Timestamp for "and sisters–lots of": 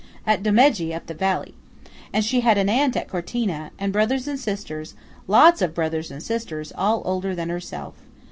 4.27-5.75